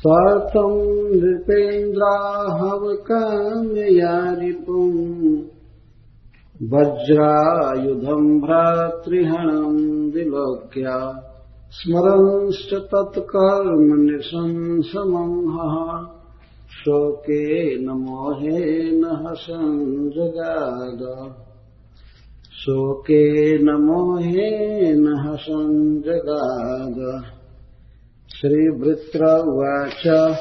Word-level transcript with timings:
स्वार्थम् 0.00 0.74
नृपेन्द्राहवकाम्यया 1.20 2.10
रिपुम् 4.40 4.98
वज्रायुधम् 6.72 8.28
भ्रातृहणम् 8.42 9.80
विलोक्य 10.14 10.92
स्मरंश्च 11.78 12.74
तत्कर्म 12.92 13.82
नृशंसमंहः 14.02 15.74
शोकेन 16.76 17.90
मोहेन 18.04 19.02
हसञ्जगाद 19.24 21.02
शोकेन 22.60 23.72
मोहेन 23.88 25.04
हसञ्जगाद 25.26 27.02
श्रीवृत्र 28.40 29.24
उवाच 29.24 30.36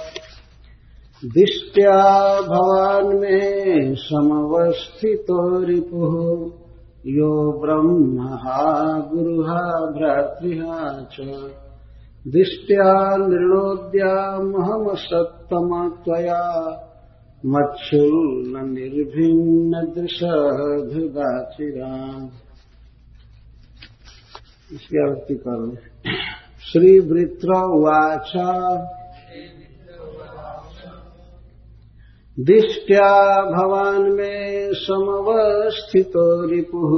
दिष्ट्या 1.25 2.42
भवान् 2.42 3.20
मे 3.20 3.96
समवस्थितो 3.96 5.64
रिपुः। 5.64 6.51
यो 7.06 7.61
ब्रह्महा 7.61 9.00
गुरुहा 9.00 9.92
भ्रातृहा 9.92 11.01
च। 11.01 11.15
दिष्ट्या 12.28 13.18
नृणोद्यामहमसत्तमा 13.18 15.89
त्वया। 15.89 16.84
मच्छुल्ल 17.45 18.57
निर्भिन्न 18.57 19.92
दृशधृदाचिरा 19.95 22.29
इसकी 24.71 25.07
आवृत्ति 25.07 25.36
कर। 25.36 25.78
श्रीवृत्र 26.71 27.54
उवाच। 27.64 28.32
दिष्ट्या 32.40 33.42
भवान् 33.52 34.14
मे 34.14 34.70
समवस्थितो 34.74 36.48
रिपुः। 36.48 36.94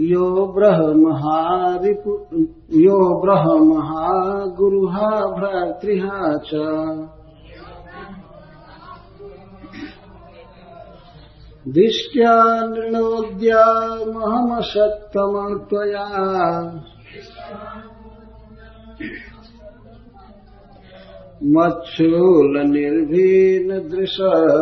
यो 0.00 0.46
ब्रह्महारिपु 0.46 2.26
यो 2.72 3.20
ब्रह्महागुरुहा 3.20 5.10
भ्रातृहा 5.10 6.38
च। 6.38 6.50
दिष्ट्या 11.66 12.34
नृणोद्यामहमसत्तमं 12.68 15.58
त्वया 15.70 16.06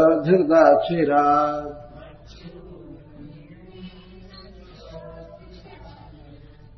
मच्छूलनिर्भीनदृशधृदाचिरा 0.01 1.25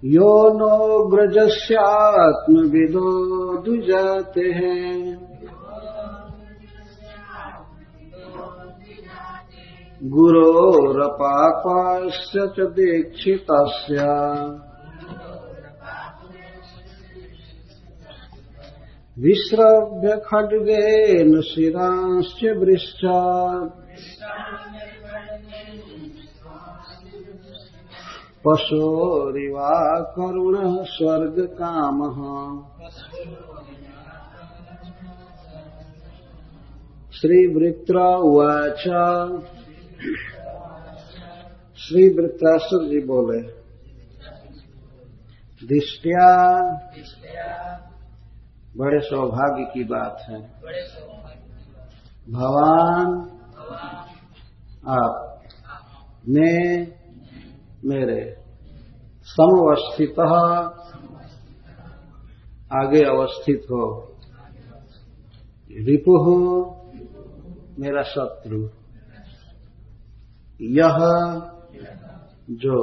यो 0.03 0.31
नो 0.59 0.77
व्रजस्यात्मविदो 1.11 3.11
दुजाते 3.65 4.47
हैं 4.53 5.32
गुरोरपापास्य 10.05 12.41
च 12.41 12.61
दीक्षितस्य। 12.61 14.05
विस्रभ्य 19.19 20.17
खड्गेन 20.17 21.41
शिरांश्च 21.41 22.57
वृश्चा 22.57 23.51
पशोरिवा 28.47 30.01
करुणः 30.01 30.83
स्वर्गकामः। 30.83 32.63
श्रीवृत्र 37.13 38.17
उवाच। 38.17 38.85
श्री 41.79 42.09
वृत्रासुर 42.09 42.85
जी 42.89 43.01
बोले, 43.01 43.41
दिष्टिया 45.67 46.29
बड़े 48.77 49.01
सौभाग्य 49.01 49.65
की 49.65 49.85
बात 49.85 50.17
है। 50.29 50.41
भगवान 52.31 53.09
आप 54.89 55.43
मैं 56.29 56.87
मेरे 57.85 58.21
समवस्थित 59.25 60.21
आगे 62.73 63.03
अवस्थित 63.05 63.63
हो। 63.71 63.85
रिपु 65.71 66.13
हो 66.25 66.37
मेरा 67.79 68.03
शत्रु। 68.03 68.69
यह 70.63 70.99
जो 72.51 72.77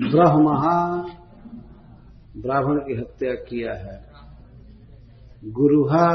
ब्रह्महा 0.00 0.78
ब्राह्मण 2.36 2.78
की 2.78 2.94
हत्या 2.94 3.34
किया 3.34 3.74
है 3.74 4.08
गुरुहा 5.44 6.08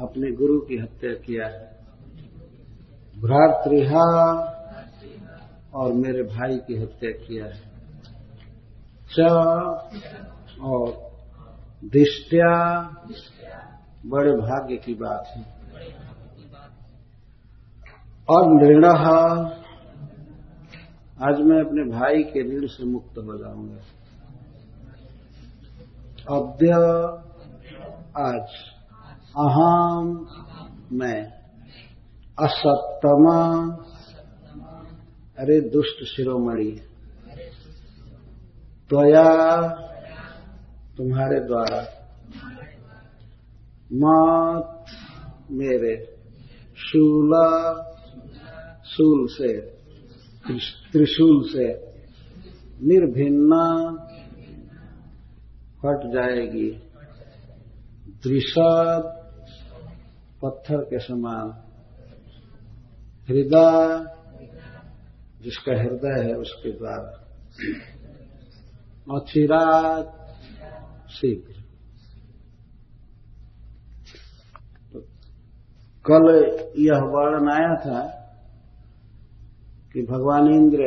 अपने 0.00 0.30
गुरु 0.32 0.58
की 0.60 0.78
हत्या 0.78 1.12
किया 1.14 1.46
है 1.46 1.74
भ्रातृहा 3.16 4.06
और 5.74 5.92
मेरे 5.92 6.22
भाई 6.22 6.56
की 6.56 6.76
हत्या 6.76 7.10
किया 7.10 7.44
है। 7.46 7.72
च 9.10 9.20
और 10.60 11.12
दिष्टिया 11.84 12.54
बड़े 14.06 14.32
भाग्य 14.32 14.76
की 14.76 14.94
बात 14.94 15.24
है। 15.26 15.42
और 18.28 18.66
ऋण 18.66 18.84
आज 21.22 21.40
मैं 21.40 21.60
अपने 21.64 21.98
भाई 21.98 22.22
के 22.22 22.56
ऋण 22.56 22.66
से 22.66 22.84
मुक्त 22.84 23.18
हो 23.18 23.38
जाऊँगा। 23.38 23.76
अद्य 26.36 26.72
आज। 28.18 28.48
अहम 29.38 30.26
मैं। 30.92 31.22
असप्तमा 32.38 33.66
अरे 35.38 35.60
दुष्ट 35.60 36.04
शिरोमणि। 36.04 36.80
त्वया 38.90 39.68
तुम्हारे 40.96 41.40
द्वारा। 41.40 41.84
मात 43.92 44.84
मेरे। 45.50 46.16
शूला 46.76 47.90
शूल 48.96 49.26
से 49.30 49.60
त्रिशूल 50.92 51.48
से 51.48 51.74
निर्भिन्ना 52.82 53.64
हट 55.84 56.12
जाएगी। 56.14 56.70
दृषद 58.24 59.02
पत्थर 60.42 60.76
के 60.76 60.98
समान। 60.98 61.50
हृदय, 63.28 64.04
जिसका 65.42 65.72
हृदय 65.72 66.28
है 66.28 66.34
उसके 66.34 66.72
द्वारा। 66.72 67.20
अचिरात 69.16 70.06
शीघ्र। 71.10 71.52
तो 74.92 75.00
कल 76.10 76.24
यह 76.78 76.98
वर्णन 76.98 77.48
आया 77.50 77.76
था 77.76 78.23
कि 79.94 80.02
भगवान 80.02 80.46
इंद्र 80.54 80.86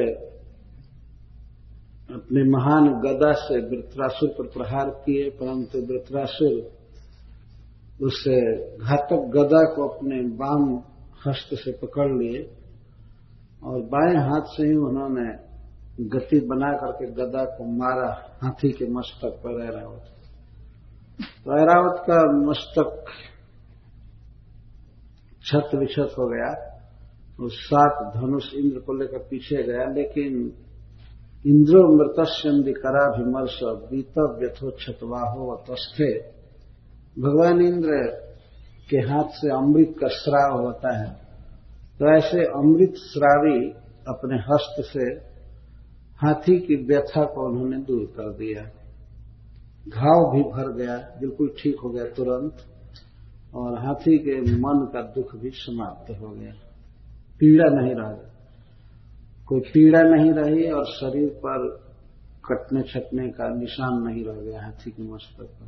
अपने 2.13 2.43
महान 2.43 2.87
गदा 2.87 3.31
से 3.31 3.59
वृत्रासुर 3.59 4.29
पर 4.29 4.47
प्रहार 4.47 4.89
किए, 4.89 5.29
परंतु 5.29 5.79
वृत्रासुर 5.79 6.77
उस 8.05 8.23
घातक 8.81 9.21
गदा 9.29 9.75
को 9.75 9.87
अपने 9.87 10.21
बाम 10.21 10.83
हस्त 11.27 11.49
से 11.53 11.71
पकड़ 11.71 12.11
लिए 12.11 12.43
और 13.63 13.81
बाएँ 13.81 14.15
हाथ 14.15 14.41
से 14.41 14.63
ही 14.63 14.75
उन्होंने 14.75 15.47
गति 16.09 16.39
बना 16.39 16.71
करके 16.71 17.11
गदा 17.11 17.43
को 17.45 17.65
मारा, 17.65 18.37
हाथी 18.43 18.71
के 18.71 18.85
मस्तक 18.91 19.41
पर 19.43 19.63
ऐरावत। 19.63 20.05
तो 21.45 21.59
ऐरावत 21.61 22.03
का 22.09 22.31
मस्तक 22.47 23.05
छत 25.45 25.75
विछत 25.75 26.15
हो 26.19 26.27
गया। 26.27 26.66
और 27.41 27.49
सात 27.51 28.13
धनुष 28.15 28.53
इंद्र 28.53 28.79
को 28.79 28.93
लेकर 28.93 29.17
पीछे 29.17 29.63
गया, 29.63 29.85
लेकिन 29.93 30.53
इंद्रो 31.45 31.97
मृतस्यंदि 31.97 32.71
कराभिमर्श 32.71 33.59
बीत 33.63 34.19
व्यथोक्षतवाहो 34.19 35.55
तस्थे। 35.69 36.19
भगवान 37.21 37.61
इंद्र 37.61 37.89
के 38.89 38.97
हाथ 38.97 39.29
से 39.29 39.49
अमृत 39.49 39.95
का 40.01 40.07
श्राव 40.07 40.61
होता 40.61 40.97
है। 40.97 41.13
तो 41.99 42.17
ऐसे 42.17 42.45
अमृत 42.45 42.93
श्रावी 42.95 43.69
अपने 44.07 44.35
हस्त 44.35 44.75
से 44.79 45.05
हाथी 46.21 46.59
की 46.59 46.75
व्यथा 46.75 47.25
को 47.25 47.49
उन्होंने 47.49 47.77
दूर 47.77 48.05
कर 48.05 48.33
दिया। 48.33 48.63
घाव 49.87 50.31
भी 50.31 50.43
भर 50.43 50.73
गया, 50.73 50.97
बिल्कुल 50.97 51.49
ठीक 51.49 51.75
हो 51.83 51.89
गया 51.89 52.05
तुरंत, 52.05 52.53
और 53.55 53.79
हाथी 53.79 54.17
के 54.17 54.41
मन 54.41 54.89
का 54.93 55.01
दुख 55.01 55.35
भी 55.35 55.49
समाप्त 55.49 56.11
हो 56.11 56.29
गया। 56.29 56.53
पीड़ा 57.39 57.65
नहीं 57.71 57.93
रह। 57.95 58.09
गई 58.11 58.25
कोई 59.47 59.59
पीड़ा 59.59 60.01
नहीं 60.01 60.31
रही 60.33 60.71
और 60.71 60.85
शरीर 60.85 61.29
पर 61.45 61.67
कटने 62.45 62.81
छटने 62.81 63.27
का 63.29 63.47
निशान 63.55 64.01
नहीं 64.03 64.23
रह 64.25 64.41
गया 64.41 64.61
हाथी 64.61 64.91
के 64.91 65.03
मस्तक 65.03 65.45
पर। 65.45 65.67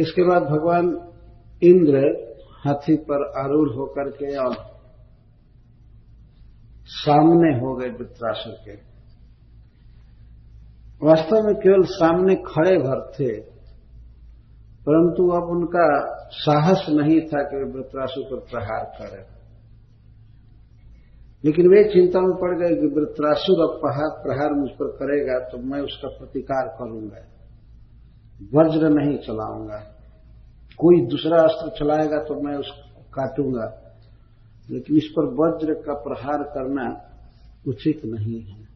इसके 0.00 0.22
बाद 0.22 0.42
भगवान 0.42 0.88
इंद्र 1.62 2.00
हाथी 2.64 2.96
पर 2.96 3.24
आरूढ़ 3.40 3.70
होकर 3.74 4.10
के 4.10 4.36
और 4.36 4.54
सामने 6.86 7.50
हो 7.60 7.74
गए 7.76 7.88
वृत्रासुर 7.88 8.52
के। 8.52 8.74
वास्तव 11.06 11.46
में 11.46 11.54
केवल 11.54 11.82
सामने 11.84 12.34
खड़े 12.34 12.76
भर 12.78 13.00
थे, 13.12 13.30
परंतु 14.86 15.28
अब 15.28 15.48
उनका 15.50 15.86
साहस 16.32 16.86
नहीं 16.90 17.20
था 17.20 17.42
कि 17.42 17.56
वे 17.56 17.66
वृत्रासु 17.72 18.22
पर 18.22 18.38
प्रहार 18.50 18.84
करें। 18.98 19.35
लेकिन 21.46 21.68
वे 21.68 21.84
चिंता 21.84 22.20
में 22.20 22.36
पड़ 22.36 22.54
गए 22.58 22.74
कि 22.76 22.86
वृत्रासुर 22.86 23.62
अब 23.62 23.80
प्रहार 24.22 24.52
मुझ 24.52 24.70
पर 24.70 24.86
करेगा 24.86 25.38
तो 25.48 25.58
मैं 25.58 25.80
उसका 25.80 26.08
प्रतिकार 26.08 26.68
करूँगा। 26.68 27.20
वज्र 28.54 28.88
नहीं 28.88 29.18
चलाऊँगा। 29.18 29.78
कोई 30.78 31.06
दूसरा 31.06 31.42
अस्त्र 31.42 31.68
चलाएगा 31.78 32.18
तो 32.24 32.40
मैं 32.40 32.56
उसको 32.56 33.00
काटूँगा। 33.00 33.82
लेकिन 34.70 34.96
इस 34.96 35.04
पर 35.04 35.24
वज्र 35.24 35.74
का 35.74 35.94
प्रहार 35.94 36.42
करना 36.42 36.86
उचित 37.68 38.00
नहीं 38.04 38.40
है। 38.42 38.66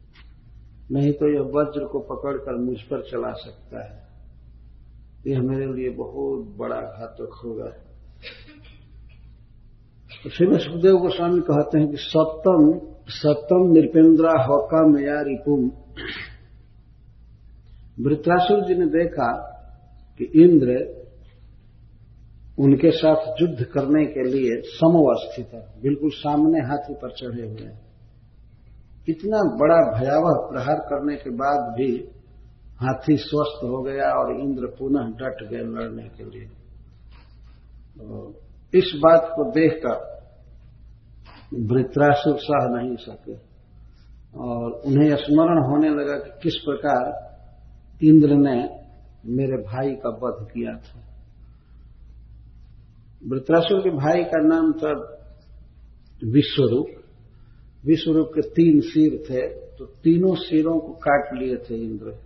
नहीं 0.91 1.13
तो 1.13 1.33
यह 1.33 1.41
वज्र 1.41 1.85
को 1.85 1.99
पकड़कर 1.99 2.55
मुझ 2.55 2.77
पर 2.81 3.01
चला 3.01 3.33
सकता 3.33 3.83
है। 3.83 4.07
यह 5.27 5.41
मेरे 5.41 5.65
लिए 5.65 5.89
बहुत 5.89 6.57
बड़ा 6.57 6.81
घातक 6.81 7.41
होगा। 7.45 7.71
तो 10.23 10.29
श्री 10.29 10.57
सुखदेव 10.59 10.95
गोस्वामी 10.95 11.39
कहते 11.41 11.79
हैं 11.79 11.87
कि 11.89 11.97
सप्तम 11.97 12.65
सप्तम 13.09 13.61
निरपेन्द्रा 13.71 14.31
हौका 14.43 14.81
मया 14.87 15.21
रिपुम। 15.21 15.61
वृत्रासुर 18.05 18.59
जी 18.65 18.75
ने 18.75 18.85
देखा 18.87 19.29
कि 20.19 20.25
इंद्र 20.43 20.75
उनके 22.59 22.91
साथ 22.91 23.41
युद्ध 23.41 23.65
करने 23.65 24.05
के 24.05 24.27
लिए 24.27 24.59
समवस्थित 24.67 25.53
है, 25.53 25.63
बिल्कुल 25.81 26.09
सामने 26.09 26.61
हाथी 26.67 26.93
पर 26.93 27.11
चढ़े 27.11 27.47
हुए 27.47 27.65
हैं। 27.65 27.79
इतना 29.09 29.41
बड़ा 29.55 29.79
भयावह 29.97 30.39
प्रहार 30.49 30.85
करने 30.85 31.15
के 31.15 31.29
बाद 31.35 31.73
भी 31.73 31.89
हाथी 32.81 33.17
स्वस्थ 33.17 33.63
हो 33.63 33.81
गया 33.81 34.13
और 34.19 34.39
इंद्र 34.41 34.71
पुनः 34.79 35.11
डट 35.17 35.43
गए 35.49 35.65
लड़ने 35.65 36.07
के 36.07 36.29
लिए। 36.29 36.45
तो 37.97 38.23
इस 38.73 38.91
बात 38.97 39.29
को 39.35 39.43
देखकर 39.51 40.09
वृत्रासुर 41.71 42.37
सह 42.37 42.67
नहीं 42.69 42.95
सके 42.95 43.33
और 44.39 44.71
उन्हें 44.71 45.15
स्मरण 45.15 45.57
होने 45.69 45.89
लगा 45.89 46.17
कि 46.17 46.31
किस 46.43 46.55
प्रकार 46.55 48.05
इंद्र 48.05 48.35
ने 48.35 48.57
मेरे 49.25 49.57
भाई 49.63 49.91
का 49.95 50.09
वध 50.09 50.47
किया 50.47 50.75
था। 50.77 50.99
वृत्रासुर 53.27 53.79
के 53.79 53.89
भाई 53.89 54.23
का 54.23 54.41
नाम 54.41 54.71
था 54.71 54.93
विश्वरूप। 56.31 56.87
विश्वरूप 57.85 58.31
के 58.35 58.41
तीन 58.49 58.79
सिर 58.79 59.17
थे 59.29 59.47
तो 59.77 59.85
तीनों 59.85 60.35
सिरों 60.35 60.79
को 60.79 60.93
काट 60.93 61.33
लिए 61.33 61.57
थे 61.57 61.83
इंद्र। 61.83 62.17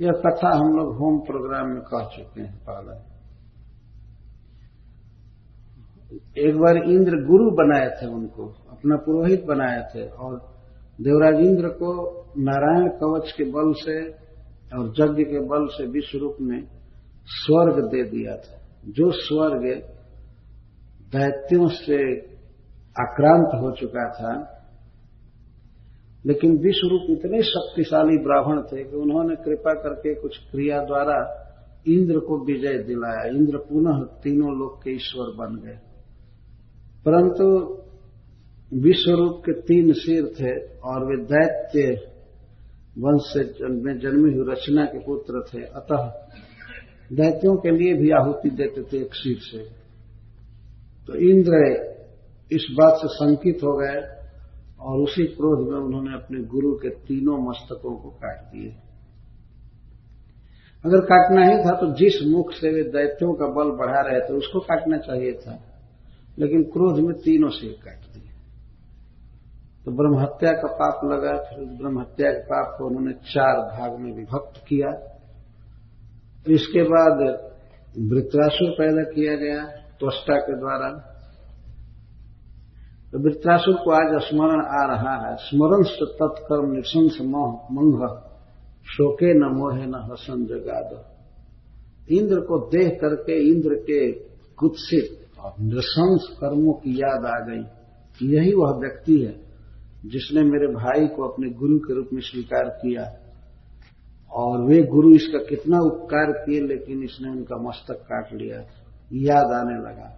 यह 0.00 0.20
कथा 0.26 0.56
हम 0.56 0.72
लोग 0.76 0.96
होम 0.96 1.18
प्रोग्राम 1.18 1.68
में 1.68 1.82
कह 1.82 2.08
चुके 2.16 2.42
हैं 2.42 2.56
पहले 2.58 3.07
एक 6.38 6.56
बार 6.56 6.76
इंद्र 6.76 7.12
गुरु 7.26 7.50
बनाए 7.50 7.88
थे 7.88 8.06
उनको, 8.06 8.46
अपना 8.70 8.96
पुरोहित 8.96 9.44
बनाए 9.44 9.82
थे, 9.94 10.08
और 10.08 10.36
देवराज 11.00 11.40
इंद्र 11.40 11.68
को 11.68 12.18
नारायण 12.38 12.88
कवच 12.88 13.32
के 13.32 13.44
बल 13.44 13.72
से 13.72 14.10
और 14.78 14.86
यज्ञ 15.00 15.22
के 15.22 15.40
बल 15.40 15.66
से 15.66 15.86
विश्व 15.86 16.18
रूप 16.18 16.36
ने 16.40 16.62
स्वर्ग 17.26 17.84
दे 17.84 18.02
दिया 18.02 18.36
था। 18.36 18.68
जो 18.88 19.10
स्वर्ग 19.10 19.82
दैत्यों 21.12 21.68
से 21.68 22.20
आक्रांत 23.00 23.48
हो 23.54 23.72
चुका 23.80 24.10
था, 24.10 24.54
लेकिन 26.26 26.58
विश्व 26.58 26.88
रूप 26.88 27.02
इतने 27.10 27.42
शक्तिशाली 27.42 28.18
ब्राह्मण 28.18 28.62
थे 28.62 28.84
कि 28.84 28.96
उन्होंने 28.96 29.36
कृपा 29.36 29.72
करके 29.72 30.14
कुछ 30.14 30.38
क्रिया 30.50 30.84
द्वारा 30.84 31.44
इंद्र 31.88 32.18
को 32.18 32.44
विजय 32.44 32.78
दिलाया। 32.78 33.36
इंद्र 33.36 33.56
पुनः 33.56 34.04
तीनों 34.22 34.58
लोग 34.58 34.82
के 34.82 34.90
ईश्वर 34.90 35.26
बन 35.36 35.56
गए। 35.56 35.87
परंतु 37.08 37.44
विश्वरूप 38.82 39.42
के 39.46 39.52
तीन 39.60 39.92
सिर 39.92 40.24
थे 40.24 40.78
और 40.78 41.04
वे 41.04 41.24
दैत्य 41.24 41.92
वंश 42.98 43.22
से 43.22 43.68
में 43.68 43.98
जन्मी 43.98 44.34
हुई 44.34 44.52
रचना 44.52 44.84
के 44.84 44.98
पुत्र 44.98 45.40
थे। 45.40 45.62
अतः 45.62 46.02
दैत्यों 47.12 47.56
के 47.56 47.70
लिए 47.70 47.94
भी 47.94 48.10
आहुति 48.10 48.50
देते 48.50 48.82
थे 48.82 49.02
एक 49.02 49.14
सिर 49.14 49.38
से। 49.40 49.58
तो 51.06 51.14
इंद्र 51.14 51.60
इस 52.52 52.66
बात 52.72 52.92
से 52.94 53.08
संकित 53.08 53.58
हो 53.64 53.76
गए 53.76 54.00
और 54.80 55.00
उसी 55.00 55.24
क्रोध 55.24 55.72
में 55.72 55.78
उन्होंने 55.78 56.14
अपने 56.14 56.44
गुरु 56.44 56.72
के 56.72 56.88
तीनों 56.88 57.48
मस्तकों 57.50 57.96
को 57.96 58.10
काट 58.10 58.52
दिए। 58.52 58.70
अगर 60.84 61.00
काटना 61.00 61.46
ही 61.46 61.56
था 61.58 61.76
तो 61.76 61.94
जिस 61.94 62.26
मुख 62.26 62.52
से 62.52 62.68
वे 62.68 62.82
दैत्यों 62.82 63.34
का 63.34 63.46
बल 63.46 63.70
बढ़ा 63.70 64.00
रहे 64.00 64.20
थे, 64.20 64.34
उसको 64.34 64.60
काटना 64.60 64.98
चाहिए 64.98 65.32
था। 65.32 65.67
लेकिन 66.38 66.62
क्रोध 66.62 67.00
में 67.00 67.14
तीनों 67.14 67.50
सिर 67.50 67.72
काट 67.84 68.14
दिए। 68.14 68.32
तो 69.84 69.90
ब्रह्महत्या 69.90 70.52
का 70.52 70.68
पाप 70.68 71.00
लगा, 71.04 71.38
फिर 71.38 71.64
ब्रह्महत्या 71.64 72.32
के 72.32 72.40
पाप 72.40 72.78
को 72.78 72.86
उन्होंने 72.86 73.12
चार 73.12 73.56
भाग 73.56 74.00
में 74.00 74.12
विभक्त 74.12 74.60
किया। 74.68 74.88
इसके 76.48 76.82
बाद 76.82 77.44
वृत्रासुर 77.98 78.70
पैदा 78.70 79.02
किया 79.02 79.34
गया, 79.34 79.64
त्वष्टा 80.00 80.36
के 80.36 80.58
द्वारा। 80.58 81.14
तो 83.12 83.18
वृत्रासुर 83.18 83.74
को 83.74 83.90
आज 83.90 84.22
स्मरण 84.22 84.64
आ 84.64 84.94
रहा 84.94 85.28
है। 85.28 85.36
स्मरण 85.36 85.82
से 85.82 86.06
तत्कर्म 86.06 86.72
निशंस 86.72 87.18
मोह 87.20 87.74
मंग 87.74 88.22
शोके 88.84 89.34
न 89.34 89.44
मोहे 89.44 89.86
न 89.86 89.94
हसन 89.94 90.46
जगाद। 90.46 91.04
इंद्र 92.10 92.40
को 92.40 92.58
देख 92.58 93.00
करके, 93.00 93.52
इंद्र 93.52 93.74
के 93.74 94.12
कुत्सित 94.56 95.27
नृशंस 95.60 96.36
कर्मों 96.40 96.72
की 96.72 97.00
याद 97.00 97.26
आ 97.26 97.38
गई। 97.38 97.62
यही 98.26 98.54
वह 98.54 98.70
व्यक्ति 98.70 99.18
है 99.18 99.48
जिसने 100.06 100.42
मेरे 100.42 100.66
भाई 100.66 101.06
को 101.06 101.28
अपने 101.28 101.50
गुरु 101.50 101.78
के 101.78 101.94
रूप 101.94 102.08
में 102.12 102.20
स्वीकार 102.20 102.64
किया। 102.64 103.16
और 104.32 104.64
वे 104.64 104.82
गुरु 104.82 105.10
इसका 105.10 105.38
कितना 105.38 105.80
उपकार 105.80 106.32
किए, 106.32 106.60
लेकिन 106.60 107.02
इसने 107.02 107.30
उनका 107.30 107.56
मस्तक 107.56 107.94
काट 107.94 108.32
लिया। 108.32 108.56
याद 109.12 109.46
आने 109.46 109.74
लगा। 109.74 110.14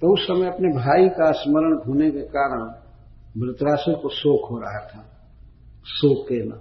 तो 0.00 0.12
उस 0.12 0.20
समय 0.22 0.46
अपने 0.46 0.68
भाई 0.68 1.08
का 1.08 1.32
स्मरण 1.32 1.78
होने 1.86 2.10
के 2.10 2.20
कारण 2.20 2.62
वृतरासुर 3.40 3.94
को 3.94 4.08
शोक 4.08 4.50
हो 4.50 4.58
रहा 4.58 4.86
था। 4.86 5.02
शोक 5.84 6.26
के 6.28 6.44
न। 6.44 6.60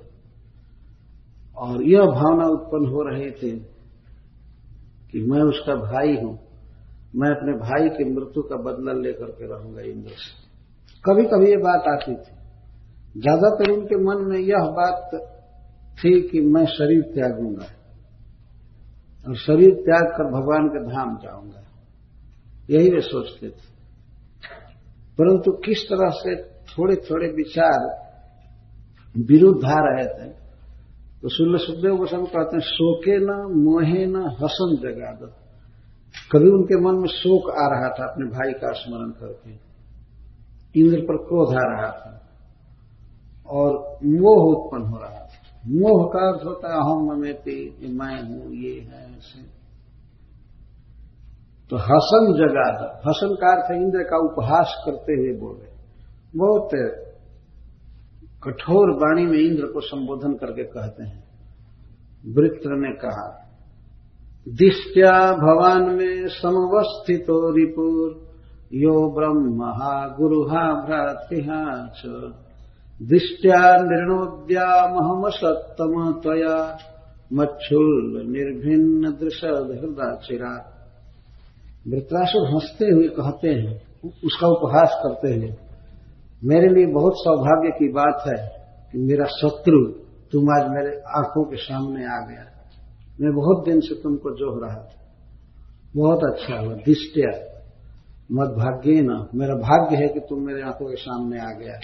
और 1.57 1.83
यह 1.83 2.01
भावना 2.01 2.45
उत्पन्न 2.45 2.85
हो 2.89 3.01
रहे 3.03 3.31
थे 3.31 3.51
कि 5.11 5.21
मैं 5.21 5.41
उसका 5.41 5.75
भाई 5.75 6.15
हूँ। 6.15 6.48
मैं 7.15 7.29
अपने 7.29 7.53
भाई 7.53 7.89
की 7.89 8.03
मृत्यु 8.13 8.43
का 8.43 8.55
बदला 8.55 8.93
लेकर 8.93 9.31
के 9.31 9.45
रहूँगा 9.45 9.81
इंद्र 9.81 10.09
से। 10.09 10.31
कभी 11.05 11.23
कभी 11.23 11.49
ये 11.49 11.57
बात 11.57 11.87
आती 11.87 12.11
थी। 12.11 12.31
ज़्यादातर 13.21 13.71
उनके 13.71 13.95
मन 13.95 14.25
में 14.29 14.39
यह 14.39 14.67
बात 14.71 15.15
थी 15.97 16.21
कि 16.21 16.41
मैं 16.41 16.65
शरीर 16.65 17.01
त्यागूँगा 17.01 17.65
और 19.27 19.35
शरीर 19.35 19.73
त्याग 19.75 20.05
कर 20.11 20.27
भगवान 20.31 20.67
के 20.67 20.83
धाम 20.85 21.17
जाऊँगा। 21.17 21.63
यही 22.69 22.89
वे 22.89 23.01
सोचते 23.01 23.49
थे। 23.49 23.67
परंतु 25.17 25.51
किस 25.51 25.83
तरह 25.83 26.09
से 26.09 26.35
थोड़े 26.43 26.95
थोड़े 26.95 27.27
विचार 27.27 27.79
विरुद्ध 29.17 29.65
आ 29.65 29.79
रहे 29.79 30.05
थे 30.05 30.29
तो 31.21 31.29
सुल्ल 31.29 31.57
सुखदेव 31.57 31.95
गोस्वामी 31.95 32.25
कहते 32.25 32.55
हैं, 32.55 32.63
शोके 32.63 33.17
न, 33.19 33.31
मोहे 33.63 34.05
न, 34.05 34.15
हसन 34.15 34.75
जगा 34.81 35.11
दो 35.15 35.27
कभी 36.31 36.49
उनके 36.49 36.79
मन 36.81 36.95
में 36.95 37.07
शोक 37.07 37.49
आ 37.49 37.67
रहा 37.67 37.89
था, 37.89 38.11
अपने 38.11 38.25
भाई 38.25 38.53
का 38.53 38.71
स्मरण 38.71 39.09
करके। 39.09 39.51
इंद्र 40.81 40.99
पर 40.99 41.17
क्रोध 41.17 41.53
आ 41.53 41.61
रहा 41.61 41.91
था। 41.91 42.15
और 43.47 43.97
मोह 44.05 44.57
उत्पन्न 44.57 44.91
हो 44.91 44.97
रहा 44.97 45.09
था। 45.09 45.29
मोह 45.67 46.09
का 46.13 46.27
अर्थ 46.27 46.45
होता 46.45 46.67
है 46.67 46.75
अहम 46.75 47.11
ममेपी 47.11 47.87
मैं 47.93 48.23
हूँ, 48.23 48.53
ये 48.53 48.79
है, 48.81 49.17
ऐसे। 49.17 49.59
तो 51.69 51.77
हसन 51.77 52.33
जगाद 52.33 53.01
हसन 53.07 53.35
का 53.35 53.47
अर्थ 53.47 53.81
इंद्र 53.81 54.03
का 54.03 54.17
उपहास 54.17 54.83
करते 54.85 55.13
हुए 55.13 55.39
बोले। 55.39 55.69
बहुत 56.35 56.69
कठोर 58.43 58.95
वाणी 58.95 59.25
में 59.25 59.37
इंद्र 59.37 59.65
को 59.65 59.81
संबोधन 59.81 60.33
करके 60.33 60.63
कहते 60.63 61.03
हैं। 61.03 61.23
वृत्र 62.25 62.69
ने 62.69 62.91
कहा 62.95 63.48
दिष्ट्या 64.47 65.31
भवान 65.31 65.81
में 65.81 66.27
समवस्थितो 66.27 67.51
रिपुर। 67.51 68.29
यो 68.73 69.11
ब्रह्म 69.11 69.59
गुरुहा 70.17 70.85
भ्रातृहा 70.85 71.87
च। 71.87 72.01
दृष्टिया 73.09 73.77
निर्णोद्यामहम 73.77 75.29
सत्तम 75.29 76.11
त्वया। 76.11 76.77
मच्छुल 77.33 78.23
निर्भिन्न 78.27 79.11
दृशद 79.11 79.79
हृदय 79.81 80.27
चिरा। 80.27 80.75
वृत्रासुर 81.87 82.47
हँसते 82.47 82.85
हुए 82.85 83.07
कहते 83.07 83.49
हैं, 83.49 83.81
उसका 84.25 84.47
उपहास 84.47 85.01
करते 85.05 85.33
हैं, 85.33 85.57
मेरे 86.43 86.67
लिए 86.67 86.85
बहुत 86.85 87.13
सौभाग्य 87.15 87.69
की 87.69 87.89
बात 87.89 88.23
है 88.27 88.65
कि 88.91 88.97
मेरा 88.97 89.25
शत्रु 89.25 89.85
तुम 90.31 90.41
आज 90.41 90.69
मेरे 90.69 90.97
आँखों 90.97 91.43
के 91.43 91.55
सामने 91.55 92.05
आ 92.05 92.27
गया। 92.29 92.58
मैं 93.21 93.33
बहुत 93.33 93.65
दिन 93.65 93.79
से 93.79 93.95
तुमको 93.95 94.31
जोह 94.31 94.67
रहा 94.67 94.77
था। 94.77 94.95
बहुत 95.95 96.19
अच्छा 96.23 96.59
हुआ, 96.59 96.73
दिष्टिया। 96.73 97.59
मत 98.31 98.49
भाग्य 98.49 99.01
न। 99.01 99.27
मेरा 99.35 99.55
भाग्य 99.55 99.95
है 99.95 100.07
कि 100.07 100.19
तुम 100.19 100.45
मेरे 100.45 100.61
आँखों 100.61 100.85
के 100.85 100.95
सामने 100.95 101.39
आ 101.39 101.51
गया। 101.51 101.79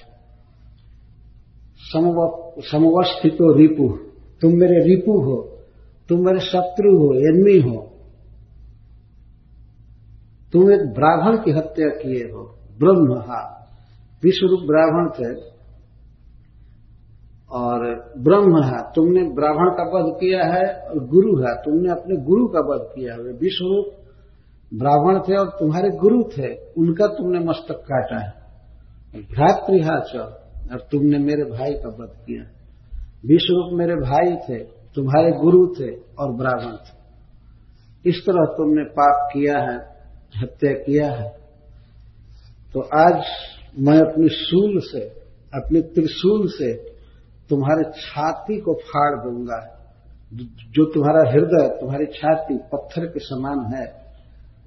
समवस्थित 2.59 3.33
हो, 3.33 3.53
रिपु। 3.53 3.97
तुम 4.41 4.51
मेरे 4.53 4.83
रिपु 4.83 5.11
हो। 5.11 5.59
तुम 6.09 6.25
मेरे 6.25 6.39
शत्रु 6.39 6.97
हो 6.97 7.13
एनमी 7.13 7.59
हो। 7.59 7.91
तुम 10.53 10.71
एक 10.71 10.79
ब्राह्मण 10.79 11.37
की 11.37 11.51
हत्या 11.51 11.87
किए 11.87 12.23
हो। 12.23 12.59
ब्रह्म, 12.79 13.19
हा। 13.19 13.67
विश्वरूप 14.23 14.59
ब्राह्मण 14.59 15.09
थे। 15.09 15.54
और 17.51 18.13
ब्रह्म 18.17 18.63
है। 18.63 18.91
तुमने 18.95 19.23
ब्राह्मण 19.23 19.69
का 19.69 19.83
वध 19.83 20.15
किया 20.15 20.43
है 20.43 20.89
और 20.89 21.07
गुरु 21.07 21.39
है। 21.39 21.55
तुमने 21.55 21.91
अपने 21.91 22.15
गुरु 22.15 22.47
का 22.47 22.59
वध 22.59 22.95
किया 22.95 23.13
है। 23.13 23.19
विश्वरूप 23.19 23.85
ब्राह्मण 24.73 25.19
थे 25.19 25.35
और 25.35 25.47
तुम्हारे 25.47 25.89
गुरु 25.89 26.23
थे। 26.23 26.55
उनका 26.77 27.07
तुमने 27.07 27.39
मस्तक 27.39 27.75
काटा 27.75 28.19
है। 28.19 28.45
भ्रातृहाच 29.21 30.15
और 30.71 30.87
तुमने 30.91 31.17
मेरे 31.17 31.43
भाई 31.43 31.73
का 31.73 31.89
वध 31.89 32.25
किया 32.25 32.51
विश्वरूप 33.25 33.69
मेरे 33.73 33.95
भाई 33.95 34.35
थे, 34.35 34.63
तुम्हारे 34.63 35.31
गुरु 35.31 35.67
थे 35.67 35.95
और 35.95 36.31
ब्राह्मण 36.33 36.73
थे। 36.73 36.97
इस 38.09 38.23
तरह 38.25 38.45
तुमने 38.45 38.83
पाप 38.83 39.29
किया 39.33 39.59
है, 39.59 39.77
हत्या 40.37 40.71
किया 40.71 41.11
है। 41.11 41.29
तो 42.73 42.79
आज 42.81 43.23
मैं 43.79 43.97
अपनी 43.97 44.27
सूल 44.31 44.79
से, 44.79 45.01
अपने 45.53 45.81
त्रिशूल 45.81 46.47
से 46.47 46.94
तुम्हारे 47.49 47.91
छाती 48.01 48.61
को 48.61 48.73
फाड़ 48.73 49.23
दूँगा। 49.23 49.71
जो 50.71 50.85
तुम्हारा 50.85 51.31
हृदय, 51.31 51.77
तुम्हारी 51.81 52.05
छाती 52.05 52.57
पत्थर 52.57 53.05
के 53.05 53.19
समान 53.19 53.73
है, 53.73 54.05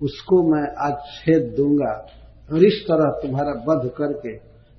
उसको 0.02 0.54
मैं 0.54 0.88
आज 0.88 0.92
छेद 0.92 1.54
दूँगा 1.56 2.06
और 2.52 2.64
इस 2.64 2.85
तरह 2.88 3.11
तुम्हारा 3.23 3.50
वध 3.50 3.90
करके 3.90 4.37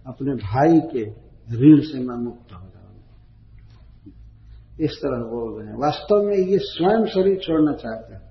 अपने 0.07 0.35
भाई 0.35 0.79
के 0.79 1.29
ऋण 1.55 1.81
से 1.81 1.99
मैं 1.99 2.15
मुक्त 2.15 2.53
हो 2.53 2.59
जाऊँगा। 2.59 3.15
इस 4.79 4.91
तरह 4.91 5.19
बोल 5.21 5.61
रहे 5.61 5.73
हैं। 5.73 5.79
वास्तव 5.79 6.15
में 6.15 6.37
ये 6.37 6.57
स्वयं 6.57 7.05
शरीर 7.05 7.37
छोड़ना 7.37 7.71
चाहते 7.71 8.13
हैं। 8.13 8.29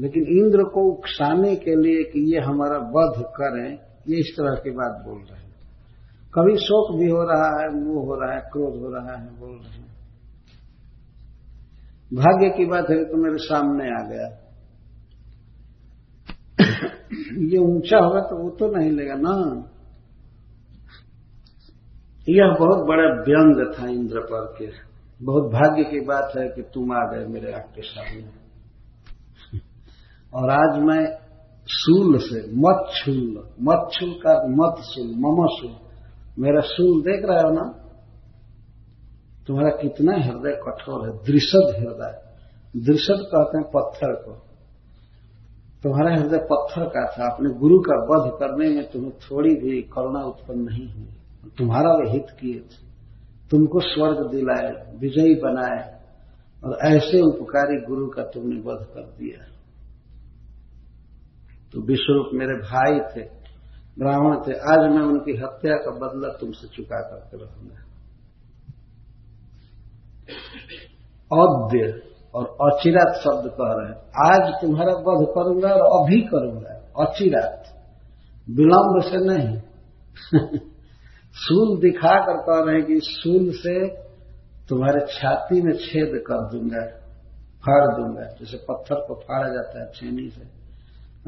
लेकिन 0.00 0.22
इंद्र 0.22 0.64
को 0.64 0.92
उकसाने 0.92 1.56
के 1.56 1.76
लिए 1.76 2.02
कि 2.04 2.34
ये 2.34 2.40
हमारा 2.40 2.78
वध 2.78 3.24
करें, 3.40 3.78
ये 4.08 4.20
इस 4.20 4.34
तरह 4.38 4.54
की 4.54 4.70
बात 4.70 5.04
बोल 5.04 5.18
रहे 5.18 5.38
हैं। 5.38 5.43
कभी 6.34 6.56
शोक 6.56 7.00
भी 7.00 7.10
हो 7.10 7.22
रहा 7.22 7.60
है 7.60 7.84
मोह 7.84 8.04
हो 8.04 8.14
रहा 8.14 8.34
है, 8.34 8.40
क्रोध 8.40 8.82
हो 8.82 8.88
रहा 8.88 9.16
है, 9.16 9.40
बोल 9.40 9.50
रहे 9.50 9.72
हैं। 9.72 9.94
भाग्य 12.14 12.48
की 12.48 12.64
बात 12.66 12.90
है 12.90 13.04
तो 13.04 13.16
मेरे 13.16 13.38
सामने 13.38 13.84
आ 13.84 14.08
गया। 14.08 14.40
ये 17.52 17.58
ऊँचा 17.58 17.98
होगा 17.98 18.20
तो 18.20 18.42
वो 18.42 18.50
तो 18.50 18.76
नहीं 18.76 18.90
लेगा 18.90 19.14
ना। 19.14 19.64
यह 22.28 22.56
बहुत 22.58 22.86
बड़ा 22.86 23.22
व्यंग 23.22 23.74
था 23.78 23.86
इंद्र 23.88 24.20
पर 24.20 24.54
के। 24.58 24.66
बहुत 25.24 25.52
भाग्य 25.52 25.84
की 25.84 26.00
बात 26.00 26.32
है 26.38 26.48
कि 26.48 26.62
तुम 26.62 26.92
आ 26.92 27.00
गए 27.00 27.26
मेरे 27.26 27.52
आपके 27.52 27.82
सामने। 27.82 28.44
और 30.34 30.50
आज 30.50 30.82
मैं 30.82 31.18
शूल 31.66 32.18
से, 32.18 32.50
मत 32.50 32.90
छूल 32.96 33.48
मत 33.62 33.90
छूल 33.92 34.10
का 34.10 34.46
मत 34.48 34.74
सुल 34.78 35.06
मम 35.06 35.46
सुल 35.50 35.83
मेरा 36.38 36.60
शूल 36.60 37.02
देख 37.02 37.24
रहे 37.24 37.42
हो 37.42 37.50
ना, 37.50 37.80
तुम्हारा 39.46 39.70
कितना 39.70 40.12
हृदय 40.12 40.60
कठोर 40.68 41.08
है 41.08 41.16
दृषद 41.24 41.74
हृदय। 41.78 42.24
दृषद 42.76 43.28
कहते 43.34 43.58
हैं 43.58 43.70
पत्थर 43.74 44.12
को। 44.12 44.32
तुम्हारा 45.82 46.16
हृदय 46.16 46.38
पत्थर 46.38 46.84
का 46.84 47.06
था, 47.06 47.34
अपने 47.34 47.50
गुरु 47.50 47.78
का 47.78 47.94
वध 47.94 48.38
करने 48.38 48.68
में 48.68 48.90
तुम्हें 48.90 49.12
थोड़ी 49.12 49.54
भी 49.54 49.82
करुणा 49.82 50.20
उत्पन्न 50.24 50.60
नहीं 50.60 50.94
हुई। 50.94 51.08
तुम्हारा 51.58 51.90
वे 51.90 52.10
हित 52.10 52.26
किए 52.40 52.60
थे। 52.60 52.84
तुमको 53.50 53.80
स्वर्ग 53.80 54.30
दिलाए, 54.30 54.96
विजयी 54.98 55.34
बनाए, 55.34 55.94
और 56.64 56.78
ऐसे 56.82 57.20
उपकारी 57.20 57.86
गुरु 57.86 58.06
का 58.06 58.22
तुमने 58.22 58.60
वध 58.60 58.84
कर 58.84 59.02
दिया। 59.02 59.44
तो 61.72 61.80
विश्वरूप 61.80 62.30
मेरे 62.34 62.54
भाई 62.54 63.00
थे 63.00 63.43
ब्राह्मण 63.98 64.36
थे, 64.36 64.52
आज 64.52 64.90
मैं 64.90 65.02
उनकी 65.02 65.32
हत्या 65.32 65.76
का 65.76 65.90
बदला 65.90 66.28
तुमसे 66.28 66.68
चुका 66.68 67.00
करके 67.00 67.44
रहूँगा 67.44 67.84
अद्य 71.30 72.02
और 72.34 72.44
अचिरात 72.44 73.14
शब्द 73.14 73.50
कह 73.50 73.70
रहे 73.70 73.88
हैं, 73.88 73.96
आज 74.32 74.52
तुम्हारा 74.62 74.92
वध 74.92 75.26
करूँगा 75.26 75.68
और 75.68 76.02
अभी 76.02 76.20
करूँगा। 76.20 77.04
अचिरात, 77.04 77.64
विलंब 78.50 79.02
से 79.02 79.16
नहीं। 79.16 79.60
सूल 81.34 81.80
दिखा 81.80 82.20
कर 82.26 82.36
कह 82.36 82.64
रहे 82.64 82.76
हैं 82.76 82.84
कि 82.84 83.00
सूल 83.02 83.52
से 83.52 83.88
तुम्हारे 84.68 85.00
छाती 85.00 85.62
में 85.62 85.72
छेद 85.72 86.24
कर 86.26 86.50
दूँगा, 86.50 86.86
फाड़ 87.64 87.94
दूँगा। 87.96 88.22
जैसे 88.22 88.56
पत्थर 88.56 88.94
को 88.94 89.14
फाड़ा 89.14 89.48
जाता 89.48 89.80
है, 89.80 89.90
छेनी 89.94 90.28
से, 90.30 90.42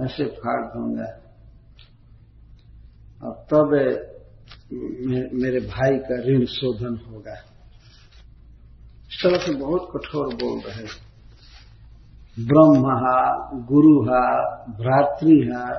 ऐसे 0.04 0.24
फाड़ 0.24 0.62
दूँगा। 0.64 1.25
तब 3.30 3.70
मेरे 5.32 5.60
भाई 5.60 5.98
का 5.98 6.22
ऋण 6.28 6.44
शोधन 6.44 6.98
होगा। 7.10 7.34
इस 9.12 9.20
तरह 9.22 9.38
से 9.38 9.54
बहुत 9.54 9.88
कठोर 9.96 10.26
बोल 10.26 10.60
रहे 10.60 11.06
ब्रह्म 12.46 12.86
हा, 12.86 13.50
गुरु 13.54 14.02
हा, 14.02 14.40
भ्रातृ 14.66 15.28
हा, 15.28 15.74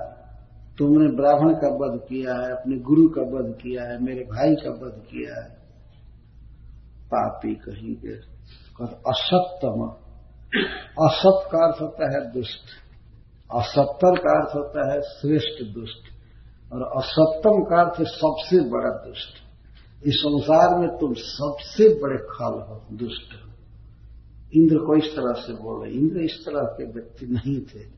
तुमने 0.77 1.15
ब्राह्मण 1.15 1.53
का 1.53 1.67
वध 1.67 1.99
किया 1.99 2.33
है, 2.33 2.51
अपने 2.51 2.77
गुरु 2.77 3.09
का 3.09 3.21
वध 3.21 3.55
किया 3.55 3.83
है, 3.83 4.03
मेरे 4.03 4.21
भाई 4.21 4.55
का 4.55 4.69
वध 4.69 5.01
किया 5.05 5.43
है। 5.43 5.49
पापी 7.13 7.55
कहेंगे 7.55 8.37
असत्यम 8.83 9.89
असत 10.99 11.49
का 11.51 11.65
अर्थ 11.65 11.81
होता 11.81 12.11
है 12.13 12.31
दुष्ट। 12.31 12.61
असत्तर 13.53 14.19
का 14.19 14.39
अर्थ 14.39 14.55
होता 14.55 14.93
है 14.93 15.01
श्रेष्ठ 15.01 15.73
दुष्ट। 15.73 16.16
और 16.73 16.83
असत्यम 16.97 17.63
का 17.63 17.81
अर्थ 17.81 18.01
सबसे 18.01 18.69
बड़ा 18.69 18.89
दुष्ट। 18.89 19.47
इस 20.07 20.13
संसार 20.13 20.79
में 20.79 20.89
तुम 20.89 21.13
सबसे 21.13 22.01
बड़े 22.01 22.17
खल 22.17 22.65
हो, 22.69 22.95
दुष्ट। 22.97 23.33
हो 23.33 23.47
इंद्र 24.53 24.77
को 24.77 24.95
इस 24.95 25.11
तरह 25.11 25.33
से 25.33 25.53
बोले। 25.53 25.91
इंद्र 25.91 26.21
इस 26.21 26.45
तरह 26.45 26.63
के 26.63 26.85
व्यक्ति 26.85 27.25
नहीं 27.25 27.61
थे। 27.61 27.97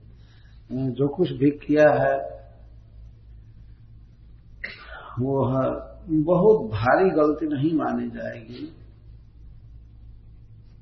जो 0.72 1.08
कुछ 1.08 1.32
भी 1.32 1.50
किया 1.52 1.90
है, 1.90 2.40
वो 5.20 5.46
है, 5.46 6.00
बहुत 6.24 6.72
भारी 6.72 7.10
गलती 7.10 7.48
नहीं 7.48 7.74
मानी 7.74 8.08
जाएगी। 8.10 8.76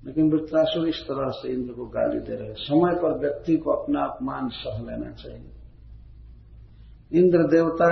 लेकिन 0.05 0.31
वृत्रासुर 0.31 0.87
इस 0.87 0.95
तरह 0.95 1.29
से 1.29 1.47
इंद्र 1.47 1.73
को 1.73 1.85
गाली 1.85 2.19
दे 2.19 2.35
रहे 2.35 2.53
समय 2.53 2.95
पर 2.95 3.19
व्यक्ति 3.19 3.57
को 3.57 3.71
अपना 3.71 4.03
अपमान 4.03 4.49
सह 4.49 4.91
लेना 4.91 5.11
चाहिए। 5.11 5.56
इंद्र 7.13 7.37
देवता 7.37 7.89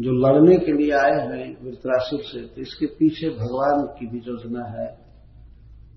जो 0.00 0.10
लड़ने 0.12 0.56
के 0.56 0.72
लिए 0.72 0.92
आए 0.92 1.26
हैं 1.26 1.64
वृत्रासुर 1.64 2.20
से 2.20 2.40
तो 2.46 2.60
इसके 2.60 2.86
पीछे 2.86 3.28
भगवान 3.28 3.86
की 3.86 4.06
भी 4.06 4.18
योजना 4.18 4.64
है। 4.64 4.86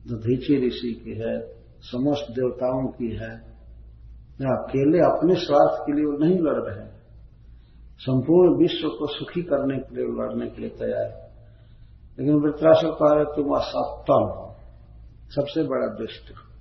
दधीची 0.07 0.67
ऋषि 0.67 1.01
की 1.05 1.11
है, 1.11 1.41
समस्त 1.79 2.31
देवताओं 2.31 2.87
की 2.87 3.15
है। 3.15 3.53
अकेले 4.33 4.99
अपने 4.99 5.35
स्वार्थ 5.35 5.81
के 5.81 5.93
लिए 5.93 6.05
वो 6.05 6.17
नहीं 6.25 6.39
लड़ 6.39 6.63
रहे 6.63 6.93
संपूर्ण 7.99 8.59
विश्व 8.59 8.87
को 8.87 9.07
सुखी 9.07 9.41
करने 9.41 9.77
के 9.77 9.95
लिए, 9.95 10.05
लड़ने 10.05 10.49
के 10.49 10.61
लिए 10.61 10.69
तैयार 10.69 11.05
है। 11.05 11.23
लेकिन 12.19 12.35
वृत्रासुर 12.35 12.91
कह 12.91 13.15
रहे 13.15 13.25
तुम 13.25 13.55
असत्तम 13.55 14.23
हो। 14.23 14.55
सबसे 15.29 15.63
बड़ा 15.63 15.87
दुष्ट 15.87 16.52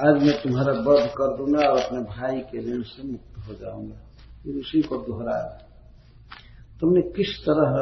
आज 0.00 0.22
मैं 0.22 0.42
तुम्हारा 0.42 0.72
वध 0.72 1.08
कर 1.08 1.36
दूँगा 1.36 1.68
और 1.68 1.78
अपने 1.78 2.00
भाई 2.00 2.40
के 2.40 2.58
ऋण 2.58 2.82
से 2.82 3.12
मुक्त 3.12 3.48
हो 3.48 3.54
जाऊँगा। 3.54 4.58
उसी 4.58 4.82
को 4.82 4.96
दोहराया 4.96 5.58
तुमने 6.80 7.00
किस 7.00 7.42
तरह 7.42 7.72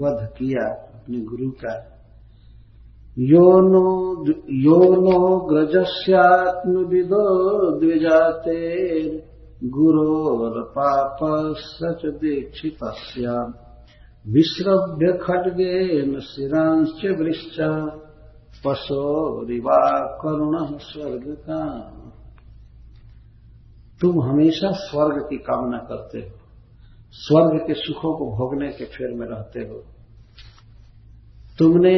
वध 0.00 0.28
किया 0.38 0.66
अपने 0.94 1.18
गुरु 1.18 1.50
का? 1.50 1.74
योनो 3.18 4.24
योनो 4.50 5.36
ग्रजस्यात्मविदो 5.38 7.24
द्विजाते 7.80 8.60
गुरोर 9.64 10.62
पाप 10.78 11.18
सच 11.56 12.06
दीक्षित 12.06 12.84
विश्रव्य 14.26 15.18
खड्गेन 15.22 16.20
शिरांश्च 16.20 17.20
वृश्च। 17.20 17.60
रिवा 18.66 20.00
करुण 20.00 20.78
स्वर्ग 20.78 21.36
का। 21.50 21.80
तुम 24.00 24.22
हमेशा 24.22 24.70
स्वर्ग 24.70 25.26
की 25.30 25.36
कामना 25.36 25.78
करते 25.78 26.18
हो। 26.18 26.30
स्वर्ग 27.12 27.66
के 27.66 27.74
सुखों 27.74 28.18
को 28.18 28.24
भोगने 28.24 28.68
के 28.68 28.84
फेर 28.84 29.14
में 29.14 29.26
रहते 29.26 29.60
हो। 29.60 29.84
तुमने 31.58 31.96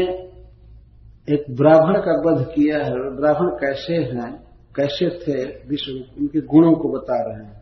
एक 1.34 1.44
ब्राह्मण 1.50 2.00
का 2.00 2.30
वध 2.30 2.44
किया 2.44 2.76
है। 2.84 3.16
ब्राह्मण 3.16 3.50
कैसे 3.50 3.94
हैं? 3.94 4.44
कैसे 4.76 5.10
थे? 5.10 5.68
विश्व 5.68 6.20
उनके 6.20 6.40
गुणों 6.40 6.72
को 6.72 6.88
बता 6.88 7.16
रहे 7.22 7.44
हैं। 7.46 7.60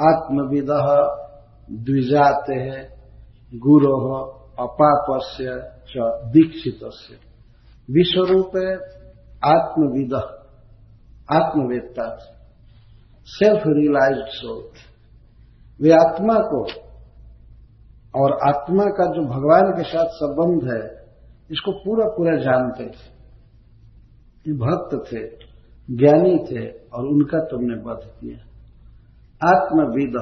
आत्मविद 0.00 0.66
द्विजाते 1.84 2.54
है। 2.54 3.00
गुरो 3.54 4.22
अपापस्य 4.58 5.46
दीक्षित 6.32 6.84
विश्वरूप 7.90 8.56
है 8.56 8.72
आत्मविद, 9.44 10.14
आत्मवेत्ता 11.28 12.06
सेल्फ 13.28 13.62
रियलाइज्ड 13.68 14.28
सोल 14.28 14.62
वे 15.80 15.90
आत्मा 15.92 16.34
को 16.44 16.62
और 18.14 18.32
आत्मा 18.48 18.84
का 18.90 19.04
जो 19.06 19.22
भगवान 19.24 19.70
के 19.72 19.82
साथ 19.82 20.08
संबंध 20.14 20.64
है, 20.70 20.82
इसको 21.50 21.72
पूरा 21.72 22.06
पूरा 22.16 22.36
जानते 22.36 22.86
थे। 22.86 24.52
भक्त 24.58 24.92
थे, 25.08 25.20
ज्ञानी 25.88 26.36
थे 26.44 26.62
और 26.88 27.06
उनका 27.06 27.38
तुमने 27.40 27.76
वध 27.82 28.04
किया। 28.20 28.38
आत्मविद 29.40 30.16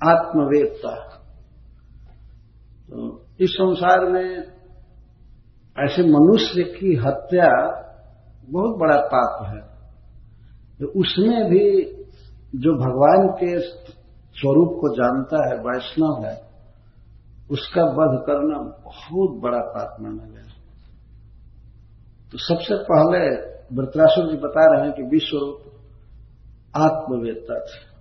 आत्मवेदता 0.00 0.94
तो 2.88 3.10
इस 3.40 3.50
संसार 3.50 4.04
में 4.10 4.28
ऐसे 5.80 6.02
मनुष्य 6.02 6.62
की 6.62 6.96
हत्या 6.96 7.50
बहुत 8.50 8.76
बड़ा 8.78 8.96
पाप 8.96 9.46
है। 9.46 9.60
तो 10.80 11.00
उसमें 11.00 11.50
भी 11.50 11.82
जो 12.54 12.72
भगवान 12.74 13.28
के 13.28 13.60
स्वरूप 13.60 14.78
को 14.80 14.96
जानता 14.96 15.48
है, 15.48 15.58
वैष्णव 15.58 16.24
है, 16.24 16.52
उसका 17.50 17.82
वध 17.82 18.22
करना 18.26 18.58
बहुत 18.58 19.42
बड़ा 19.42 19.58
पाप 19.58 20.00
माना 20.00 20.24
गया 20.24 20.42
तो 22.32 22.38
सबसे 22.38 22.74
पहले 22.74 23.52
वृत्रासुर 23.76 24.30
जी 24.30 24.36
बता 24.36 24.74
रहे 24.74 24.86
हैं 24.86 24.92
कि 24.92 25.02
विश्वरूप 25.02 25.58
आत्मवेदता 26.76 27.58
थे। 27.58 27.92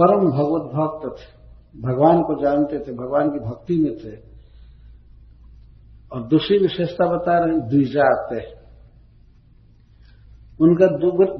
परम 0.00 0.20
भगवत 0.20 0.62
भक्त 0.62 1.20
थे। 1.20 1.38
भगवान 1.80 2.22
को 2.22 2.42
जानते 2.42 2.78
थे, 2.78 2.92
भगवान 2.92 3.30
की 3.30 3.38
भक्ति 3.38 3.76
में 3.76 3.96
थे। 3.96 4.27
और 6.12 6.28
दूसरी 6.28 6.58
विशेषता 6.58 7.16
बता 7.16 7.38
रहे 7.38 7.56
हैं 7.56 7.68
द्विजाते 7.68 8.58
उनका 10.60 10.86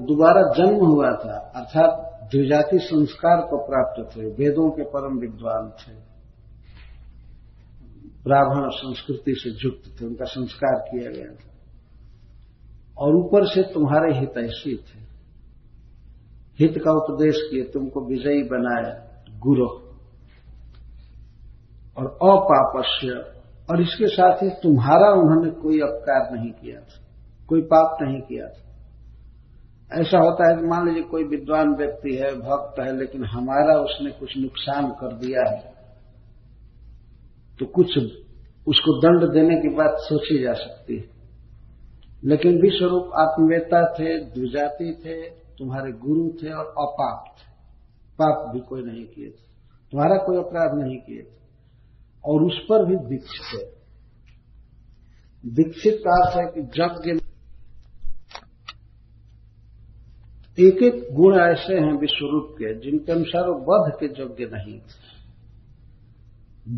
दोबारा 0.04 0.42
जन्म 0.42 0.87
हुआ 0.87 1.11
था, 1.11 1.52
अर्थात 1.57 2.20
द्विजाति 2.31 2.78
संस्कार 2.78 3.37
को 3.37 3.66
प्राप्त 3.66 4.16
थे, 4.16 4.24
वेदों 4.24 4.70
के 4.70 4.83
परम 4.83 5.18
विद्वान 5.18 5.70
थे। 5.70 5.96
ब्राह्मण 8.24 8.70
संस्कृति 8.70 9.35
से 9.35 9.50
युक्त 9.50 10.00
थे, 10.00 10.07
उनका 10.07 10.24
संस्कार 10.24 10.74
किया 10.74 11.11
गया 11.11 11.35
था। 11.35 11.50
और 12.98 13.14
ऊपर 13.14 13.46
से 13.46 13.62
तुम्हारे 13.62 14.18
हितैषी 14.18 14.76
थे। 14.76 15.00
हित 16.59 16.78
का 16.85 16.92
उपदेश 16.92 17.37
किए, 17.50 17.62
तुमको 17.62 18.00
विजयी 18.00 18.42
बनाया 18.42 19.22
गुरु। 19.38 19.66
और 21.98 22.07
अपापस्य 22.07 23.38
और 23.68 23.83
इसके 23.83 24.07
साथ 24.09 24.42
ही 24.42 24.48
तुम्हारा 24.62 25.11
उन्होंने 25.12 25.50
कोई 25.62 25.81
अपकार 25.81 26.35
नहीं 26.35 26.50
किया 26.52 26.81
था, 26.81 27.02
कोई 27.48 27.62
पाप 27.62 27.98
नहीं 28.02 28.20
किया 28.20 28.46
था। 28.46 28.64
ऐसा 29.92 30.18
होता 30.18 30.48
है 30.48 30.57
कि 30.57 30.66
मान 30.66 30.88
लीजिए 30.88 31.02
कोई 31.02 31.24
विद्वान 31.24 31.74
व्यक्ति 31.74 32.14
है, 32.16 32.31
भक्त 32.40 32.81
है, 32.81 32.96
लेकिन 32.98 33.24
हमारा 33.24 33.74
उसने 33.81 34.11
कुछ 34.11 34.37
नुकसान 34.38 34.90
कर 34.90 35.12
दिया 35.16 35.50
है 35.50 35.76
तो 37.61 37.66
कुछ 37.66 37.96
उसको 38.68 38.92
दंड 39.00 39.33
देने 39.33 39.54
की 39.57 39.68
बात 39.68 39.94
सोची 39.98 40.42
जा 40.42 40.52
सकती 40.52 40.96
है। 40.96 41.04
लेकिन 42.24 42.61
विश्वरूप 42.62 43.11
आत्मवेता 43.16 43.81
थे 43.92 44.18
द्विजाति 44.24 44.90
थे, 45.04 45.16
तुम्हारे 45.59 45.92
गुरु 45.92 46.28
थे 46.42 46.52
और 46.52 46.66
अपाप 46.78 47.24
थे। 47.38 47.46
पाप 48.18 48.52
भी 48.54 48.61
कोई 48.61 48.83
नहीं 48.83 49.04
किए 49.04 49.26
थे। 49.26 49.42
तुम्हारा 49.92 50.16
कोई 50.16 50.38
अपराध 50.38 50.78
नहीं 50.78 50.96
किए 50.98 51.22
थे। 51.22 51.47
और 52.24 52.42
उस 52.42 52.59
पर 52.59 52.85
भी 52.87 52.96
दीक्षित 52.96 53.61
है। 53.61 53.78
दीक्षित 55.54 56.02
का 56.07 56.11
अर्थ 56.11 56.37
है 56.37 56.44
कि 56.44 56.61
यज्ञ 56.61 57.28
एक 60.59 60.83
एक 60.83 61.14
गुण 61.14 61.35
ऐसे 61.40 61.74
हैं 61.74 61.98
विश्वरूप 61.98 62.48
के, 62.52 62.74
जिनके 62.81 63.12
अनुसार 63.12 63.42
वध 63.42 63.92
के 64.00 64.07
यज्ञ 64.07 64.44
नहीं। 64.57 64.81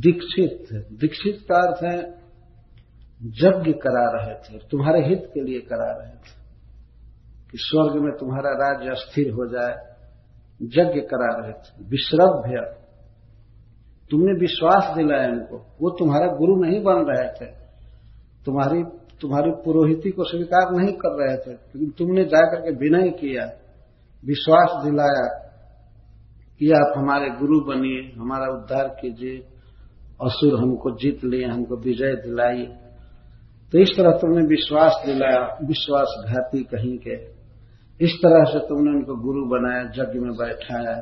दीक्षित 0.01 0.73
दीक्षित 0.73 1.47
का 1.53 1.57
अर्थ 1.57 1.85
है 1.85 2.11
यज्ञ 3.23 3.73
करा 3.73 4.11
रहे 4.11 4.35
थे, 4.35 4.59
तुम्हारे 4.71 5.09
हित 5.09 5.31
के 5.35 5.41
लिए 5.41 5.61
करा 5.61 5.93
रहे 5.93 6.15
थे, 6.15 6.41
कि 7.51 7.59
स्वर्ग 7.59 8.03
में 8.03 8.13
तुम्हारा 8.13 8.51
राज्य 8.51 8.91
अस्थिर 8.91 9.31
हो 9.31 9.47
जाए। 9.47 9.91
यज्ञ 10.63 11.01
करा 11.01 11.41
रहे 11.41 11.53
थे 11.53 11.89
विश्रभ्य 11.89 12.80
तुमने 14.11 14.33
विश्वास 14.39 14.93
दिलाया 14.97 15.29
उनको 15.29 15.57
वो 15.83 15.91
तुम्हारा 15.91 16.27
गुरु 16.37 16.55
नहीं 16.65 16.83
बन 16.83 17.05
रहे 17.09 17.29
थे। 17.31 17.51
तुम्हारी 18.47 18.83
तुम्हारी 19.21 19.51
पुरोहिती 19.65 20.11
को 20.11 20.25
स्वीकार 20.25 20.71
नहीं 20.73 20.93
कर 20.93 21.13
रहे 21.15 21.37
थे, 21.37 21.53
लेकिन 21.53 21.91
तुमने 21.91 22.25
जाकर 22.25 22.61
के 22.61 22.71
विनय 22.77 23.09
किया, 23.11 23.45
विश्वास 24.25 24.85
दिलाया 24.85 25.27
कि 26.61 26.71
आप 26.71 26.93
हमारे 26.97 27.29
गुरु 27.31 27.61
बनिए, 27.61 28.01
हमारा 28.19 28.47
उद्धार 28.53 28.89
कीजिए 29.01 29.37
असुर 30.21 30.59
हमको 30.61 30.91
जीत 30.97 31.25
लिए, 31.25 31.45
हमको 31.45 31.77
विजय 31.77 32.15
दिलाई 32.17 32.67
तो 33.73 33.79
इस 33.79 33.91
तरह 33.97 34.11
तुमने 34.11 34.47
विश्वास 34.47 35.03
दिलाया, 35.07 35.43
विश्वासघाती 35.65 36.63
कहीं 36.65 36.97
के। 36.99 37.15
इस 38.01 38.15
तरह 38.23 38.45
से 38.45 38.59
तुमने 38.59 38.91
उनको 38.91 39.15
गुरु 39.23 39.45
बनाया, 39.47 39.83
यज्ञ 39.97 40.19
में 40.19 40.33
बैठाया। 40.33 40.95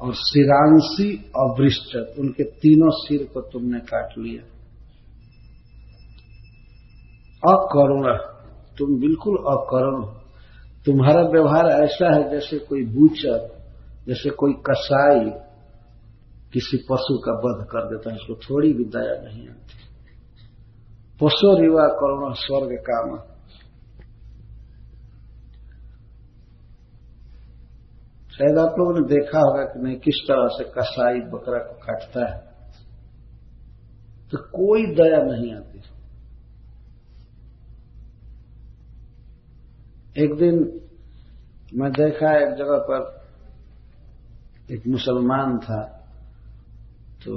और 0.00 0.14
सिरांशी 0.14 1.32
और 1.36 1.60
वृष्ट 1.60 2.18
उनके 2.18 2.44
तीनों 2.44 2.90
सिर 2.90 3.28
को 3.34 3.40
तुमने 3.40 3.78
काट 3.78 4.18
लिया। 4.18 4.42
अकरुण, 7.52 8.16
तुम 8.78 9.00
बिल्कुल 9.00 9.36
अकरुण 9.36 10.18
तुम्हारा 10.86 11.22
व्यवहार 11.22 11.66
ऐसा 11.66 12.14
है 12.14 12.30
जैसे 12.30 12.58
कोई 12.58 12.84
बूचर, 12.84 13.58
जैसे 14.06 14.30
कोई 14.30 14.52
कसाई 14.52 15.30
किसी 16.52 16.76
पशु 16.76 17.18
का 17.18 17.32
वध 17.32 17.66
कर 17.66 17.84
देता 17.84 18.10
है, 18.10 18.16
उसको 18.16 18.34
थोड़ी 18.34 18.72
भी 18.72 18.84
दया 18.84 19.24
नहीं 19.24 19.48
आती। 19.48 19.78
पशु 21.20 21.62
रिवा 21.62 21.86
करुण, 21.86 22.32
स्वर्ग 22.32 22.78
काम। 22.90 23.27
शायद 28.38 28.58
आप 28.58 28.74
लोगों 28.78 28.92
ने 28.94 29.02
देखा 29.08 29.38
होगा 29.40 29.62
कि 29.64 29.80
नहीं, 29.82 29.96
किस 29.98 30.18
तरह 30.28 30.48
से 30.48 30.64
कसाई 30.72 31.20
बकरा 31.30 31.58
को 31.60 31.74
काटता 31.80 32.26
है। 32.26 32.38
तो 34.32 34.38
कोई 34.50 34.82
दया 34.94 35.22
नहीं 35.24 35.52
आती। 35.54 35.78
एक 40.16 40.34
दिन 40.34 40.56
मैं 41.74 41.90
देखा 41.92 42.30
एक 42.38 42.54
जगह 42.54 42.78
पर 42.88 43.00
एक 44.70 44.86
मुसलमान 44.88 45.58
था 45.58 45.80
तो 47.24 47.32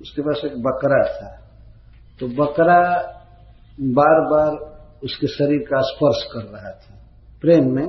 उसके 0.00 0.22
पास 0.22 0.40
एक 0.44 0.56
बकरा 0.62 1.02
था। 1.12 1.30
तो 2.20 2.28
बकरा 2.36 2.80
बार 3.94 4.20
बार 4.28 4.56
उसके 5.04 5.26
शरीर 5.28 5.60
का 5.60 5.80
स्पर्श 5.86 6.22
कर 6.32 6.44
रहा 6.46 6.70
था, 6.72 6.94
प्रेम 7.42 7.74
में। 7.74 7.88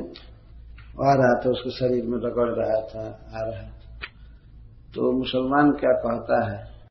आ 1.06 1.14
रहा 1.14 1.42
था, 1.46 1.50
उसके 1.50 1.70
शरीर 1.70 2.04
में 2.06 2.18
रगड़ 2.18 2.50
रहा 2.50 2.82
था, 2.82 3.08
आ 3.36 3.42
रहा 3.42 3.64
था। 3.64 3.80
तो 4.96 5.12
मुसलमान 5.12 5.72
क्या 5.72 5.92
कहता 5.92 6.50
है? 6.50 6.79